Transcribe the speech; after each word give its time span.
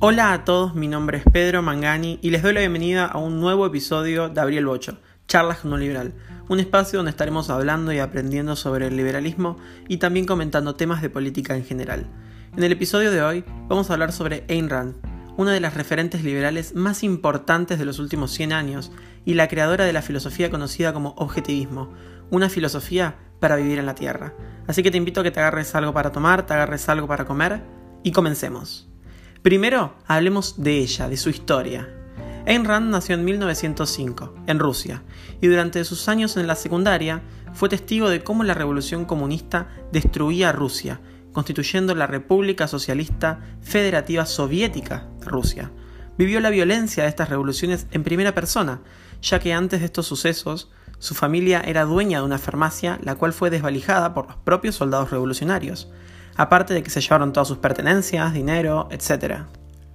Hola 0.00 0.32
a 0.32 0.44
todos, 0.44 0.74
mi 0.74 0.88
nombre 0.88 1.18
es 1.18 1.24
Pedro 1.32 1.62
Mangani 1.62 2.18
y 2.20 2.30
les 2.30 2.42
doy 2.42 2.52
la 2.52 2.60
bienvenida 2.60 3.06
a 3.06 3.16
un 3.18 3.40
nuevo 3.40 3.64
episodio 3.64 4.28
de 4.28 4.40
Abril 4.40 4.66
Bocho, 4.66 4.98
Charlas 5.28 5.64
No 5.64 5.78
Liberal, 5.78 6.12
un 6.48 6.60
espacio 6.60 6.98
donde 6.98 7.10
estaremos 7.10 7.48
hablando 7.48 7.92
y 7.92 8.00
aprendiendo 8.00 8.56
sobre 8.56 8.88
el 8.88 8.96
liberalismo 8.96 9.56
y 9.88 9.98
también 9.98 10.26
comentando 10.26 10.74
temas 10.74 11.00
de 11.00 11.10
política 11.10 11.56
en 11.56 11.64
general. 11.64 12.06
En 12.56 12.64
el 12.64 12.72
episodio 12.72 13.12
de 13.12 13.22
hoy 13.22 13.44
vamos 13.68 13.88
a 13.88 13.94
hablar 13.94 14.12
sobre 14.12 14.44
Ayn 14.48 14.68
Rand, 14.68 14.96
una 15.38 15.52
de 15.52 15.60
las 15.60 15.74
referentes 15.74 16.22
liberales 16.22 16.74
más 16.74 17.02
importantes 17.02 17.78
de 17.78 17.86
los 17.86 17.98
últimos 17.98 18.32
100 18.32 18.52
años 18.52 18.92
y 19.24 19.34
la 19.34 19.48
creadora 19.48 19.84
de 19.84 19.92
la 19.92 20.02
filosofía 20.02 20.50
conocida 20.50 20.92
como 20.92 21.14
objetivismo, 21.16 21.94
una 22.30 22.50
filosofía 22.50 23.16
para 23.40 23.56
vivir 23.56 23.78
en 23.78 23.86
la 23.86 23.94
Tierra. 23.94 24.34
Así 24.66 24.82
que 24.82 24.90
te 24.90 24.98
invito 24.98 25.20
a 25.20 25.22
que 25.22 25.30
te 25.30 25.40
agarres 25.40 25.74
algo 25.74 25.94
para 25.94 26.12
tomar, 26.12 26.46
te 26.46 26.52
agarres 26.52 26.88
algo 26.88 27.06
para 27.06 27.24
comer 27.24 27.62
y 28.02 28.12
comencemos. 28.12 28.90
Primero, 29.44 29.92
hablemos 30.06 30.54
de 30.62 30.78
ella, 30.78 31.06
de 31.06 31.18
su 31.18 31.28
historia. 31.28 31.86
Ayn 32.46 32.64
Rand 32.64 32.88
nació 32.90 33.14
en 33.14 33.26
1905, 33.26 34.36
en 34.46 34.58
Rusia, 34.58 35.02
y 35.42 35.48
durante 35.48 35.84
sus 35.84 36.08
años 36.08 36.38
en 36.38 36.46
la 36.46 36.54
secundaria 36.54 37.20
fue 37.52 37.68
testigo 37.68 38.08
de 38.08 38.24
cómo 38.24 38.42
la 38.42 38.54
revolución 38.54 39.04
comunista 39.04 39.68
destruía 39.92 40.48
a 40.48 40.52
Rusia, 40.52 41.02
constituyendo 41.34 41.94
la 41.94 42.06
República 42.06 42.68
Socialista 42.68 43.40
Federativa 43.60 44.24
Soviética 44.24 45.08
de 45.20 45.26
Rusia. 45.26 45.70
Vivió 46.16 46.40
la 46.40 46.48
violencia 46.48 47.02
de 47.02 47.10
estas 47.10 47.28
revoluciones 47.28 47.86
en 47.90 48.02
primera 48.02 48.34
persona, 48.34 48.80
ya 49.20 49.40
que 49.40 49.52
antes 49.52 49.80
de 49.80 49.86
estos 49.86 50.06
sucesos, 50.06 50.70
su 50.98 51.14
familia 51.14 51.60
era 51.60 51.84
dueña 51.84 52.20
de 52.20 52.24
una 52.24 52.38
farmacia, 52.38 52.98
la 53.02 53.16
cual 53.16 53.34
fue 53.34 53.50
desvalijada 53.50 54.14
por 54.14 54.26
los 54.26 54.36
propios 54.36 54.76
soldados 54.76 55.10
revolucionarios, 55.10 55.90
aparte 56.36 56.74
de 56.74 56.82
que 56.82 56.90
se 56.90 57.00
llevaron 57.00 57.32
todas 57.32 57.48
sus 57.48 57.58
pertenencias, 57.58 58.34
dinero, 58.34 58.88
etc. 58.90 59.42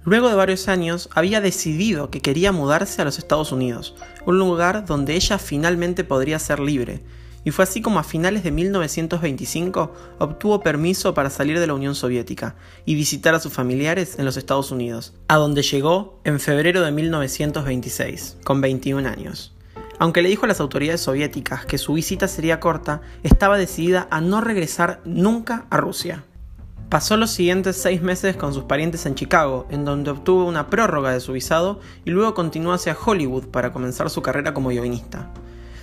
Luego 0.04 0.28
de 0.28 0.34
varios 0.34 0.68
años, 0.68 1.10
había 1.14 1.40
decidido 1.40 2.10
que 2.10 2.20
quería 2.20 2.52
mudarse 2.52 3.02
a 3.02 3.04
los 3.04 3.18
Estados 3.18 3.52
Unidos, 3.52 3.94
un 4.26 4.38
lugar 4.38 4.86
donde 4.86 5.14
ella 5.14 5.38
finalmente 5.38 6.04
podría 6.04 6.38
ser 6.38 6.60
libre, 6.60 7.02
y 7.44 7.50
fue 7.50 7.64
así 7.64 7.80
como 7.80 7.98
a 7.98 8.04
finales 8.04 8.42
de 8.42 8.50
1925 8.50 9.94
obtuvo 10.18 10.60
permiso 10.60 11.14
para 11.14 11.30
salir 11.30 11.58
de 11.58 11.66
la 11.66 11.74
Unión 11.74 11.94
Soviética 11.94 12.54
y 12.84 12.94
visitar 12.94 13.34
a 13.34 13.40
sus 13.40 13.52
familiares 13.52 14.18
en 14.18 14.24
los 14.24 14.36
Estados 14.36 14.70
Unidos, 14.70 15.14
a 15.28 15.36
donde 15.36 15.62
llegó 15.62 16.20
en 16.24 16.38
febrero 16.38 16.82
de 16.82 16.92
1926, 16.92 18.38
con 18.44 18.60
21 18.60 19.08
años. 19.08 19.54
Aunque 19.98 20.22
le 20.22 20.30
dijo 20.30 20.44
a 20.44 20.48
las 20.48 20.60
autoridades 20.60 21.02
soviéticas 21.02 21.66
que 21.66 21.78
su 21.78 21.92
visita 21.94 22.26
sería 22.26 22.60
corta, 22.60 23.02
estaba 23.22 23.58
decidida 23.58 24.08
a 24.10 24.20
no 24.20 24.40
regresar 24.40 25.00
nunca 25.04 25.66
a 25.70 25.76
Rusia. 25.76 26.24
Pasó 26.90 27.16
los 27.16 27.30
siguientes 27.30 27.76
seis 27.76 28.02
meses 28.02 28.36
con 28.36 28.52
sus 28.52 28.64
parientes 28.64 29.06
en 29.06 29.14
Chicago, 29.14 29.68
en 29.70 29.84
donde 29.84 30.10
obtuvo 30.10 30.44
una 30.44 30.68
prórroga 30.68 31.12
de 31.12 31.20
su 31.20 31.32
visado 31.32 31.78
y 32.04 32.10
luego 32.10 32.34
continuó 32.34 32.72
hacia 32.72 32.96
Hollywood 33.00 33.46
para 33.46 33.72
comenzar 33.72 34.10
su 34.10 34.22
carrera 34.22 34.52
como 34.52 34.70
guionista 34.70 35.30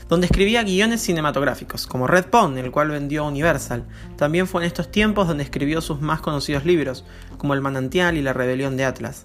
donde 0.09 0.25
escribía 0.25 0.63
guiones 0.63 1.01
cinematográficos, 1.01 1.85
como 1.85 2.07
Red 2.07 2.25
Pond, 2.27 2.57
el 2.57 2.71
cual 2.71 2.89
vendió 2.89 3.23
a 3.23 3.27
Universal. 3.27 3.85
También 4.15 4.47
fue 4.47 4.61
en 4.61 4.67
estos 4.67 4.89
tiempos 4.89 5.27
donde 5.27 5.43
escribió 5.43 5.81
sus 5.81 5.99
más 5.99 6.21
conocidos 6.21 6.65
libros, 6.65 7.03
como 7.37 7.53
El 7.53 7.61
manantial 7.61 8.15
y 8.15 8.21
La 8.21 8.31
rebelión 8.33 8.77
de 8.77 8.85
Atlas. 8.85 9.23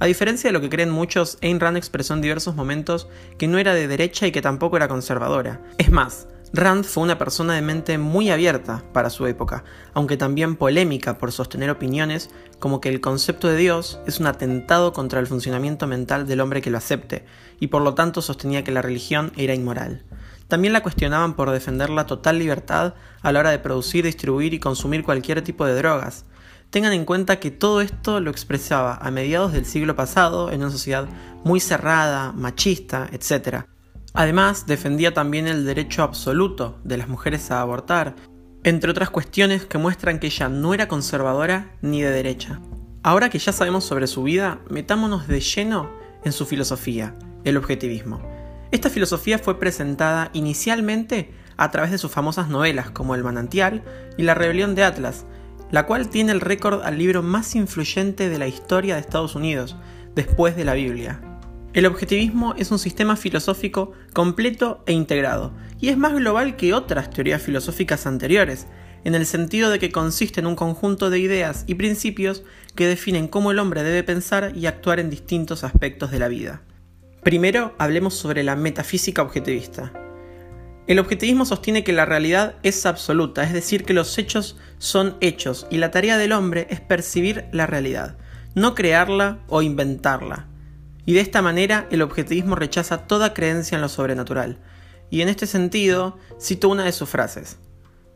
A 0.00 0.06
diferencia 0.06 0.48
de 0.48 0.52
lo 0.52 0.60
que 0.60 0.68
creen 0.68 0.90
muchos, 0.90 1.38
Ayn 1.42 1.58
Rand 1.58 1.76
expresó 1.76 2.14
en 2.14 2.20
diversos 2.20 2.54
momentos 2.54 3.08
que 3.38 3.48
no 3.48 3.58
era 3.58 3.74
de 3.74 3.88
derecha 3.88 4.26
y 4.26 4.32
que 4.32 4.42
tampoco 4.42 4.76
era 4.76 4.86
conservadora. 4.86 5.62
Es 5.78 5.90
más, 5.90 6.28
Rand 6.52 6.84
fue 6.84 7.02
una 7.02 7.18
persona 7.18 7.54
de 7.54 7.62
mente 7.62 7.98
muy 7.98 8.30
abierta 8.30 8.82
para 8.94 9.10
su 9.10 9.26
época, 9.26 9.64
aunque 9.92 10.16
también 10.16 10.56
polémica 10.56 11.18
por 11.18 11.30
sostener 11.30 11.68
opiniones 11.68 12.30
como 12.58 12.80
que 12.80 12.88
el 12.88 13.02
concepto 13.02 13.48
de 13.48 13.56
Dios 13.56 14.00
es 14.06 14.18
un 14.18 14.26
atentado 14.26 14.94
contra 14.94 15.20
el 15.20 15.26
funcionamiento 15.26 15.86
mental 15.86 16.26
del 16.26 16.40
hombre 16.40 16.62
que 16.62 16.70
lo 16.70 16.78
acepte, 16.78 17.26
y 17.60 17.66
por 17.66 17.82
lo 17.82 17.94
tanto 17.94 18.22
sostenía 18.22 18.64
que 18.64 18.72
la 18.72 18.80
religión 18.80 19.30
era 19.36 19.54
inmoral. 19.54 20.04
También 20.48 20.72
la 20.72 20.82
cuestionaban 20.82 21.34
por 21.34 21.50
defender 21.50 21.90
la 21.90 22.06
total 22.06 22.38
libertad 22.38 22.94
a 23.20 23.30
la 23.30 23.40
hora 23.40 23.50
de 23.50 23.58
producir, 23.58 24.06
distribuir 24.06 24.54
y 24.54 24.58
consumir 24.58 25.04
cualquier 25.04 25.42
tipo 25.42 25.66
de 25.66 25.74
drogas. 25.74 26.24
Tengan 26.70 26.94
en 26.94 27.04
cuenta 27.04 27.40
que 27.40 27.50
todo 27.50 27.82
esto 27.82 28.20
lo 28.20 28.30
expresaba 28.30 28.96
a 28.96 29.10
mediados 29.10 29.52
del 29.52 29.66
siglo 29.66 29.94
pasado 29.94 30.50
en 30.50 30.62
una 30.62 30.70
sociedad 30.70 31.06
muy 31.44 31.60
cerrada, 31.60 32.32
machista, 32.32 33.08
etc. 33.12 33.66
Además, 34.18 34.66
defendía 34.66 35.14
también 35.14 35.46
el 35.46 35.64
derecho 35.64 36.02
absoluto 36.02 36.80
de 36.82 36.96
las 36.96 37.06
mujeres 37.06 37.52
a 37.52 37.60
abortar, 37.60 38.16
entre 38.64 38.90
otras 38.90 39.10
cuestiones 39.10 39.64
que 39.64 39.78
muestran 39.78 40.18
que 40.18 40.26
ella 40.26 40.48
no 40.48 40.74
era 40.74 40.88
conservadora 40.88 41.70
ni 41.82 42.02
de 42.02 42.10
derecha. 42.10 42.60
Ahora 43.04 43.30
que 43.30 43.38
ya 43.38 43.52
sabemos 43.52 43.84
sobre 43.84 44.08
su 44.08 44.24
vida, 44.24 44.58
metámonos 44.68 45.28
de 45.28 45.38
lleno 45.38 45.92
en 46.24 46.32
su 46.32 46.46
filosofía, 46.46 47.14
el 47.44 47.56
objetivismo. 47.56 48.20
Esta 48.72 48.90
filosofía 48.90 49.38
fue 49.38 49.60
presentada 49.60 50.30
inicialmente 50.32 51.32
a 51.56 51.70
través 51.70 51.92
de 51.92 51.98
sus 51.98 52.10
famosas 52.10 52.48
novelas 52.48 52.90
como 52.90 53.14
El 53.14 53.22
manantial 53.22 53.84
y 54.16 54.24
La 54.24 54.34
rebelión 54.34 54.74
de 54.74 54.82
Atlas, 54.82 55.26
la 55.70 55.86
cual 55.86 56.08
tiene 56.08 56.32
el 56.32 56.40
récord 56.40 56.82
al 56.82 56.98
libro 56.98 57.22
más 57.22 57.54
influyente 57.54 58.28
de 58.28 58.38
la 58.40 58.48
historia 58.48 58.96
de 58.96 59.00
Estados 59.00 59.36
Unidos, 59.36 59.76
después 60.16 60.56
de 60.56 60.64
la 60.64 60.74
Biblia. 60.74 61.20
El 61.74 61.84
objetivismo 61.84 62.54
es 62.56 62.70
un 62.70 62.78
sistema 62.78 63.14
filosófico 63.14 63.92
completo 64.14 64.82
e 64.86 64.92
integrado, 64.92 65.52
y 65.78 65.90
es 65.90 65.98
más 65.98 66.14
global 66.14 66.56
que 66.56 66.72
otras 66.72 67.10
teorías 67.10 67.42
filosóficas 67.42 68.06
anteriores, 68.06 68.66
en 69.04 69.14
el 69.14 69.26
sentido 69.26 69.70
de 69.70 69.78
que 69.78 69.92
consiste 69.92 70.40
en 70.40 70.46
un 70.46 70.56
conjunto 70.56 71.10
de 71.10 71.18
ideas 71.18 71.64
y 71.66 71.74
principios 71.74 72.42
que 72.74 72.86
definen 72.86 73.28
cómo 73.28 73.50
el 73.50 73.58
hombre 73.58 73.82
debe 73.82 74.02
pensar 74.02 74.56
y 74.56 74.66
actuar 74.66 74.98
en 74.98 75.10
distintos 75.10 75.62
aspectos 75.62 76.10
de 76.10 76.18
la 76.18 76.28
vida. 76.28 76.62
Primero, 77.22 77.74
hablemos 77.78 78.14
sobre 78.14 78.42
la 78.42 78.56
metafísica 78.56 79.22
objetivista. 79.22 79.92
El 80.86 80.98
objetivismo 80.98 81.44
sostiene 81.44 81.84
que 81.84 81.92
la 81.92 82.06
realidad 82.06 82.54
es 82.62 82.86
absoluta, 82.86 83.42
es 83.42 83.52
decir, 83.52 83.84
que 83.84 83.92
los 83.92 84.16
hechos 84.16 84.56
son 84.78 85.16
hechos 85.20 85.66
y 85.70 85.76
la 85.76 85.90
tarea 85.90 86.16
del 86.16 86.32
hombre 86.32 86.66
es 86.70 86.80
percibir 86.80 87.44
la 87.52 87.66
realidad, 87.66 88.16
no 88.54 88.74
crearla 88.74 89.40
o 89.48 89.60
inventarla. 89.60 90.47
Y 91.08 91.14
de 91.14 91.20
esta 91.20 91.40
manera 91.40 91.86
el 91.90 92.02
objetivismo 92.02 92.54
rechaza 92.54 93.06
toda 93.06 93.32
creencia 93.32 93.76
en 93.76 93.80
lo 93.80 93.88
sobrenatural. 93.88 94.58
Y 95.08 95.22
en 95.22 95.30
este 95.30 95.46
sentido, 95.46 96.18
cito 96.38 96.68
una 96.68 96.84
de 96.84 96.92
sus 96.92 97.08
frases. 97.08 97.56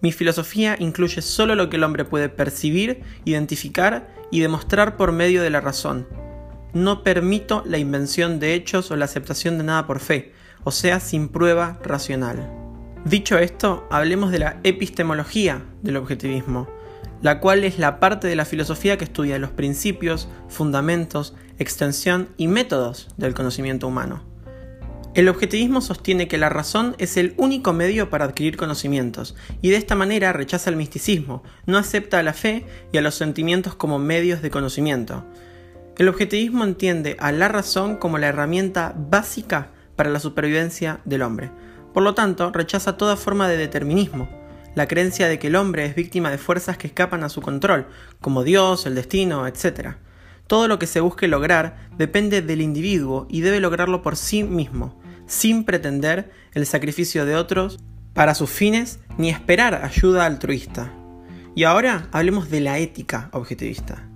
Mi 0.03 0.13
filosofía 0.13 0.77
incluye 0.79 1.23
solo 1.23 1.55
lo 1.55 1.71
que 1.71 1.79
el 1.79 1.85
hombre 1.85 2.05
puede 2.05 2.29
percibir, 2.29 3.01
identificar 3.25 4.15
y 4.31 4.41
demostrar 4.41 4.99
por 4.99 5.11
medio 5.11 5.43
de 5.43 5.49
la 5.49 5.63
razón, 5.63 6.07
no 6.75 7.03
permito 7.03 7.63
la 7.65 7.79
invención 7.79 8.39
de 8.39 8.53
hechos 8.53 8.91
o 8.91 8.97
la 8.97 9.07
aceptación 9.07 9.57
de 9.57 9.65
nada 9.65 9.87
por 9.87 9.99
fe, 9.99 10.35
o 10.63 10.71
sea, 10.71 11.01
sin 11.01 11.31
prueba 11.31 11.79
racional. 11.83 12.47
Dicho 13.07 13.39
esto, 13.39 13.89
hablemos 13.91 14.33
de 14.33 14.41
la 14.41 14.61
epistemología 14.65 15.65
del 15.81 15.97
objetivismo, 15.97 16.69
la 17.23 17.41
cual 17.41 17.65
es 17.65 17.79
la 17.79 18.01
parte 18.01 18.29
de 18.29 18.37
la 18.37 18.45
filosofía 18.45 18.99
que 18.99 19.05
estudia 19.05 19.39
los 19.39 19.51
principios, 19.51 20.29
fundamentos, 20.49 21.35
extensión 21.62 22.28
y 22.37 22.49
métodos 22.49 23.09
del 23.17 23.34
conocimiento 23.34 23.89
humano. 23.89 24.23
El 25.15 25.28
objetivismo 25.28 25.83
sostiene 25.83 26.27
que 26.27 26.39
la 26.39 26.49
razón 26.49 26.95
es 26.97 27.19
el 27.19 27.34
único 27.37 27.75
medio 27.75 28.09
para 28.09 28.25
adquirir 28.25 28.56
conocimientos, 28.56 29.37
y 29.61 29.69
de 29.69 29.77
esta 29.77 29.95
manera 29.95 30.33
rechaza 30.33 30.71
el 30.71 30.77
misticismo, 30.77 31.43
no 31.67 31.77
acepta 31.77 32.19
a 32.19 32.23
la 32.23 32.33
fe 32.33 32.65
y 32.93 32.99
a 32.99 33.03
los 33.03 33.15
sentimientos 33.15 33.75
como 33.75 33.99
medios 33.99 34.41
de 34.41 34.50
conocimiento. 34.50 35.25
El 35.99 36.09
objetivismo 36.09 36.65
entiende 36.65 37.17
a 37.21 37.31
la 37.31 37.49
razón 37.49 37.97
como 37.97 38.17
la 38.17 38.29
herramienta 38.29 38.94
básica 38.97 39.73
para 39.97 40.09
la 40.09 40.19
supervivencia 40.19 41.00
del 41.05 41.21
hombre. 41.21 41.50
Por 41.93 42.03
lo 42.03 42.15
tanto, 42.15 42.50
rechaza 42.50 42.97
toda 42.97 43.17
forma 43.17 43.49
de 43.49 43.59
determinismo, 43.59 44.31
la 44.75 44.89
creencia 44.89 45.29
de 45.29 45.39
que 45.39 45.49
el 45.49 45.56
hombre 45.56 45.84
es 45.84 45.94
víctima 45.94 46.31
de 46.31 46.39
fuerzas 46.39 46.79
que 46.79 46.87
escapan 46.87 47.23
a 47.23 47.29
su 47.29 47.43
control, 47.43 47.87
como 48.23 48.44
Dios, 48.44 48.87
el 48.87 48.94
destino, 48.94 49.47
etc. 49.47 49.97
Todo 50.52 50.69
lo 50.69 50.78
que 50.78 50.87
se 50.87 51.00
busque 51.00 51.28
lograr 51.28 51.78
depende 51.96 52.43
del 52.43 52.60
individuo 52.60 53.26
y 53.31 53.40
debe 53.40 53.58
lograrlo 53.58 54.02
por 54.02 54.16
sí 54.16 54.44
mismo, 54.44 55.00
sin 55.26 55.64
pretender 55.64 56.31
el 56.52 56.66
sacrificio 56.66 57.25
de 57.25 57.37
otros 57.37 57.78
para 58.12 58.34
sus 58.34 58.50
fines 58.50 59.00
ni 59.16 59.31
esperar 59.31 59.82
ayuda 59.82 60.26
altruista. 60.26 60.93
Y 61.54 61.64
ahora 61.64 62.10
hablemos 62.12 62.50
de 62.50 62.60
la 62.60 62.78
ética 62.78 63.31
objetivista. 63.32 64.06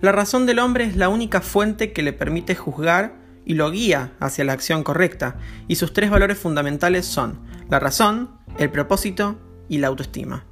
La 0.00 0.10
razón 0.10 0.44
del 0.44 0.58
hombre 0.58 0.86
es 0.86 0.96
la 0.96 1.08
única 1.08 1.40
fuente 1.40 1.92
que 1.92 2.02
le 2.02 2.12
permite 2.12 2.56
juzgar 2.56 3.14
y 3.44 3.54
lo 3.54 3.70
guía 3.70 4.10
hacia 4.18 4.44
la 4.44 4.54
acción 4.54 4.82
correcta, 4.82 5.36
y 5.68 5.76
sus 5.76 5.92
tres 5.92 6.10
valores 6.10 6.36
fundamentales 6.36 7.06
son 7.06 7.42
la 7.70 7.78
razón, 7.78 8.32
el 8.58 8.72
propósito 8.72 9.38
y 9.68 9.78
la 9.78 9.86
autoestima. 9.86 10.46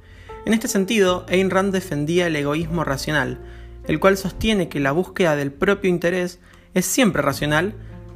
En 0.45 0.53
este 0.53 0.69
sentido, 0.69 1.25
Ayn 1.27 1.49
Rand 1.49 1.73
defendía 1.73 2.27
el 2.27 2.37
egoísmo 2.37 2.85
racional, 2.85 3.41
el 3.87 3.99
cual 3.99 4.17
sostiene 4.17 4.69
que 4.69 4.79
la 4.79 4.91
búsqueda 4.91 5.35
del 5.35 5.51
propio 5.51 5.89
interés 5.89 6.39
es 6.73 6.85
siempre 6.85 7.21
racional, 7.21 7.75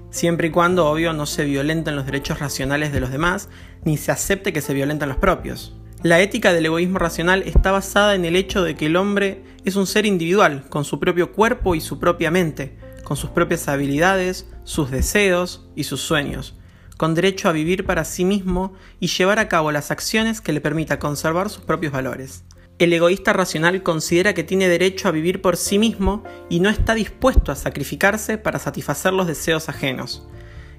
siempre 0.10 0.48
y 0.48 0.52
cuando, 0.52 0.88
obvio, 0.88 1.14
no 1.14 1.26
se 1.26 1.46
violenten 1.46 1.96
los 1.96 2.06
derechos 2.06 2.40
racionales 2.40 2.92
de 2.92 3.00
los 3.00 3.12
demás, 3.12 3.50
ni 3.84 3.98
se 3.98 4.12
acepte 4.12 4.54
que 4.54 4.62
se 4.62 4.74
violenten 4.74 5.10
los 5.10 5.18
propios. 5.18 5.76
La 6.02 6.22
ética 6.22 6.54
del 6.54 6.66
egoísmo 6.66 6.98
racional 6.98 7.44
está 7.44 7.72
basada 7.72 8.16
en 8.16 8.24
el 8.24 8.36
hecho 8.36 8.64
de 8.64 8.76
que 8.76 8.86
el 8.86 8.96
hombre 8.96 9.44
es 9.66 9.76
un 9.76 9.86
ser 9.86 10.06
individual, 10.06 10.66
con 10.70 10.86
su 10.86 11.00
propio 11.00 11.34
cuerpo 11.34 11.76
y 11.76 11.82
su 11.82 12.00
propia 12.00 12.32
mente, 12.32 12.78
con 13.04 13.18
sus 13.18 13.32
propias 13.32 13.68
habilidades, 13.68 14.48
sus 14.64 14.92
deseos 14.92 15.68
y 15.76 15.84
sus 15.84 16.00
sueños, 16.00 16.56
con 16.96 17.16
derecho 17.16 17.50
a 17.50 17.54
vivir 17.54 17.86
para 17.86 18.06
sí 18.06 18.24
mismo 18.24 18.74
y 19.00 19.08
llevar 19.08 19.40
a 19.40 19.50
cabo 19.50 19.72
las 19.72 19.92
acciones 19.92 20.42
que 20.42 20.54
le 20.54 20.62
permita 20.62 21.00
conservar 21.00 21.50
sus 21.50 21.64
propios 21.64 21.92
valores. 21.92 22.44
El 22.80 22.94
egoísta 22.94 23.34
racional 23.34 23.84
considera 23.84 24.34
que 24.34 24.46
tiene 24.46 24.70
derecho 24.70 25.10
a 25.10 25.12
vivir 25.12 25.42
por 25.42 25.58
sí 25.58 25.78
mismo 25.78 26.24
y 26.48 26.62
no 26.62 26.70
está 26.70 26.96
dispuesto 26.96 27.52
a 27.52 27.58
sacrificarse 27.58 28.38
para 28.38 28.58
satisfacer 28.58 29.12
los 29.12 29.28
deseos 29.28 29.68
ajenos. 29.68 30.26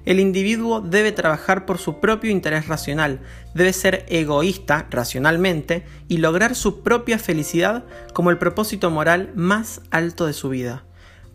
El 0.03 0.19
individuo 0.19 0.81
debe 0.81 1.11
trabajar 1.11 1.67
por 1.67 1.77
su 1.77 1.99
propio 1.99 2.31
interés 2.31 2.67
racional, 2.67 3.19
debe 3.53 3.71
ser 3.71 4.03
egoísta 4.09 4.87
racionalmente 4.89 5.85
y 6.07 6.17
lograr 6.17 6.55
su 6.55 6.81
propia 6.81 7.19
felicidad 7.19 7.85
como 8.13 8.31
el 8.31 8.39
propósito 8.39 8.89
moral 8.89 9.31
más 9.35 9.81
alto 9.91 10.25
de 10.25 10.33
su 10.33 10.49
vida. 10.49 10.83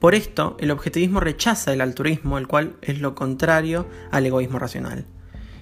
Por 0.00 0.16
esto, 0.16 0.56
el 0.58 0.72
objetivismo 0.72 1.20
rechaza 1.20 1.72
el 1.72 1.80
altruismo, 1.80 2.38
el 2.38 2.48
cual 2.48 2.74
es 2.82 2.98
lo 2.98 3.14
contrario 3.14 3.86
al 4.10 4.26
egoísmo 4.26 4.58
racional. 4.58 5.06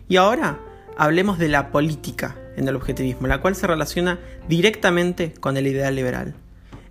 Y 0.09 0.17
ahora 0.17 0.61
hablemos 0.97 1.39
de 1.39 1.49
la 1.49 1.71
política 1.71 2.37
en 2.57 2.69
el 2.69 2.77
objetivismo, 2.77 3.27
la 3.27 3.41
cual 3.41 3.57
se 3.57 3.67
relaciona 3.67 4.19
directamente 4.49 5.35
con 5.35 5.57
el 5.57 5.67
ideal 5.67 5.95
liberal. 5.95 6.35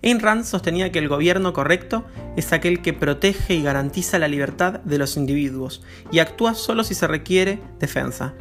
Ayn 0.02 0.20
Rand 0.20 0.44
sostenía 0.44 0.92
que 0.92 0.98
el 0.98 1.08
gobierno 1.08 1.54
correcto 1.54 2.04
es 2.36 2.52
aquel 2.52 2.82
que 2.82 2.92
protege 2.92 3.54
y 3.54 3.62
garantiza 3.62 4.18
la 4.18 4.28
libertad 4.28 4.80
de 4.80 4.98
los 4.98 5.16
individuos 5.16 5.82
y 6.12 6.18
actúa 6.18 6.54
solo 6.54 6.84
si 6.84 6.94
se 6.94 7.06
requiere 7.06 7.58
defensa. 7.78 8.34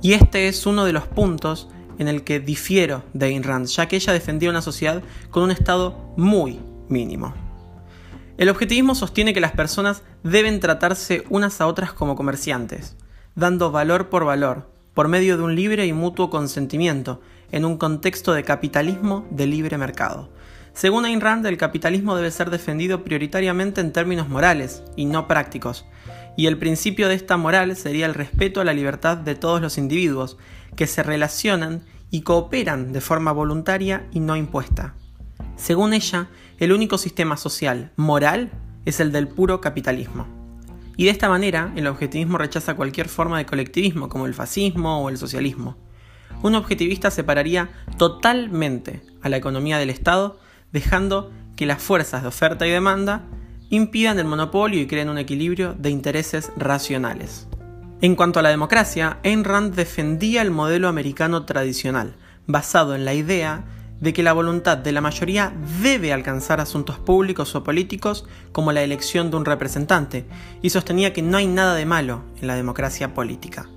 Y 0.00 0.14
este 0.14 0.48
es 0.48 0.64
uno 0.64 0.86
de 0.86 0.94
los 0.94 1.06
puntos 1.06 1.68
en 1.98 2.08
el 2.08 2.24
que 2.24 2.40
difiero 2.40 3.02
de 3.12 3.26
Ayn 3.26 3.42
Rand, 3.42 3.66
ya 3.66 3.86
que 3.86 3.96
ella 3.96 4.14
defendía 4.14 4.48
una 4.48 4.62
sociedad 4.62 5.02
con 5.28 5.42
un 5.42 5.50
estado 5.50 6.14
muy 6.16 6.58
mínimo. 6.88 7.34
El 8.38 8.48
objetivismo 8.48 8.94
sostiene 8.94 9.34
que 9.34 9.42
las 9.42 9.52
personas 9.52 10.02
deben 10.22 10.60
tratarse 10.60 11.24
unas 11.28 11.60
a 11.60 11.66
otras 11.66 11.92
como 11.92 12.16
comerciantes, 12.16 12.96
dando 13.34 13.70
valor 13.70 14.08
por 14.08 14.24
valor, 14.24 14.70
por 15.00 15.08
medio 15.08 15.38
de 15.38 15.42
un 15.44 15.54
libre 15.54 15.86
y 15.86 15.94
mutuo 15.94 16.28
consentimiento, 16.28 17.22
en 17.52 17.64
un 17.64 17.78
contexto 17.78 18.34
de 18.34 18.44
capitalismo 18.44 19.26
de 19.30 19.46
libre 19.46 19.78
mercado. 19.78 20.28
Según 20.74 21.06
Ayn 21.06 21.22
Rand, 21.22 21.46
el 21.46 21.56
capitalismo 21.56 22.14
debe 22.16 22.30
ser 22.30 22.50
defendido 22.50 23.02
prioritariamente 23.02 23.80
en 23.80 23.94
términos 23.94 24.28
morales 24.28 24.82
y 24.96 25.06
no 25.06 25.26
prácticos, 25.26 25.86
y 26.36 26.48
el 26.48 26.58
principio 26.58 27.08
de 27.08 27.14
esta 27.14 27.38
moral 27.38 27.76
sería 27.76 28.04
el 28.04 28.12
respeto 28.12 28.60
a 28.60 28.64
la 28.64 28.74
libertad 28.74 29.16
de 29.16 29.34
todos 29.34 29.62
los 29.62 29.78
individuos, 29.78 30.36
que 30.76 30.86
se 30.86 31.02
relacionan 31.02 31.82
y 32.10 32.20
cooperan 32.20 32.92
de 32.92 33.00
forma 33.00 33.32
voluntaria 33.32 34.06
y 34.12 34.20
no 34.20 34.36
impuesta. 34.36 34.96
Según 35.56 35.94
ella, 35.94 36.28
el 36.58 36.72
único 36.72 36.98
sistema 36.98 37.38
social 37.38 37.90
moral 37.96 38.50
es 38.84 39.00
el 39.00 39.12
del 39.12 39.28
puro 39.28 39.62
capitalismo. 39.62 40.39
Y 41.00 41.04
de 41.04 41.12
esta 41.12 41.30
manera, 41.30 41.72
el 41.76 41.86
objetivismo 41.86 42.36
rechaza 42.36 42.76
cualquier 42.76 43.08
forma 43.08 43.38
de 43.38 43.46
colectivismo, 43.46 44.10
como 44.10 44.26
el 44.26 44.34
fascismo 44.34 45.02
o 45.02 45.08
el 45.08 45.16
socialismo. 45.16 45.78
Un 46.42 46.54
objetivista 46.54 47.10
separaría 47.10 47.70
totalmente 47.96 49.00
a 49.22 49.30
la 49.30 49.38
economía 49.38 49.78
del 49.78 49.88
Estado 49.88 50.38
dejando 50.72 51.32
que 51.56 51.64
las 51.64 51.82
fuerzas 51.82 52.20
de 52.20 52.28
oferta 52.28 52.66
y 52.66 52.70
demanda 52.70 53.22
impidan 53.70 54.18
el 54.18 54.26
monopolio 54.26 54.78
y 54.78 54.86
creen 54.86 55.08
un 55.08 55.16
equilibrio 55.16 55.72
de 55.72 55.88
intereses 55.88 56.52
racionales. 56.58 57.48
En 58.02 58.14
cuanto 58.14 58.40
a 58.40 58.42
la 58.42 58.50
democracia, 58.50 59.20
Ayn 59.24 59.44
Rand 59.44 59.74
defendía 59.74 60.42
el 60.42 60.50
modelo 60.50 60.86
americano 60.86 61.46
tradicional, 61.46 62.14
basado 62.46 62.94
en 62.94 63.06
la 63.06 63.14
idea 63.14 63.64
de 64.00 64.12
que 64.12 64.22
la 64.22 64.32
voluntad 64.32 64.78
de 64.78 64.92
la 64.92 65.00
mayoría 65.00 65.52
debe 65.82 66.12
alcanzar 66.12 66.60
asuntos 66.60 66.98
públicos 66.98 67.54
o 67.54 67.62
políticos 67.62 68.26
como 68.52 68.72
la 68.72 68.82
elección 68.82 69.30
de 69.30 69.36
un 69.36 69.44
representante, 69.44 70.26
y 70.62 70.70
sostenía 70.70 71.12
que 71.12 71.22
no 71.22 71.36
hay 71.36 71.46
nada 71.46 71.74
de 71.74 71.86
malo 71.86 72.24
en 72.40 72.46
la 72.46 72.56
democracia 72.56 73.14
política. 73.14 73.68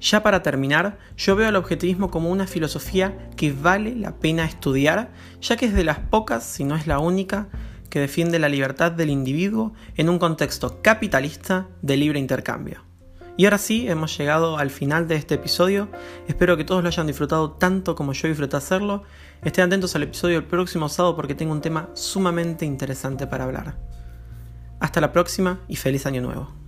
Ya 0.00 0.22
para 0.22 0.42
terminar, 0.42 0.98
yo 1.16 1.34
veo 1.34 1.48
el 1.48 1.56
objetivismo 1.56 2.10
como 2.10 2.30
una 2.30 2.46
filosofía 2.46 3.30
que 3.36 3.52
vale 3.52 3.96
la 3.96 4.16
pena 4.16 4.44
estudiar, 4.44 5.10
ya 5.40 5.56
que 5.56 5.66
es 5.66 5.74
de 5.74 5.84
las 5.84 5.98
pocas, 5.98 6.44
si 6.44 6.64
no 6.64 6.76
es 6.76 6.86
la 6.86 7.00
única, 7.00 7.48
que 7.90 8.00
defiende 8.00 8.38
la 8.38 8.48
libertad 8.48 8.92
del 8.92 9.10
individuo 9.10 9.72
en 9.96 10.08
un 10.08 10.18
contexto 10.18 10.82
capitalista 10.82 11.68
de 11.82 11.96
libre 11.96 12.20
intercambio. 12.20 12.87
Y 13.38 13.44
ahora 13.44 13.58
sí, 13.58 13.88
hemos 13.88 14.18
llegado 14.18 14.58
al 14.58 14.68
final 14.68 15.06
de 15.06 15.14
este 15.14 15.36
episodio. 15.36 15.88
Espero 16.26 16.56
que 16.56 16.64
todos 16.64 16.82
lo 16.82 16.88
hayan 16.88 17.06
disfrutado 17.06 17.52
tanto 17.52 17.94
como 17.94 18.12
yo 18.12 18.26
disfruté 18.26 18.56
hacerlo. 18.56 19.04
Estén 19.44 19.66
atentos 19.66 19.94
al 19.94 20.02
episodio 20.02 20.40
del 20.40 20.48
próximo 20.48 20.88
sábado 20.88 21.14
porque 21.14 21.36
tengo 21.36 21.52
un 21.52 21.60
tema 21.60 21.88
sumamente 21.94 22.66
interesante 22.66 23.28
para 23.28 23.44
hablar. 23.44 23.78
Hasta 24.80 25.00
la 25.00 25.12
próxima 25.12 25.60
y 25.68 25.76
feliz 25.76 26.04
año 26.04 26.20
nuevo. 26.20 26.67